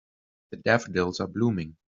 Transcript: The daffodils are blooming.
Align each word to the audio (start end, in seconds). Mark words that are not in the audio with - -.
The 0.49 0.57
daffodils 0.57 1.19
are 1.19 1.27
blooming. 1.27 1.77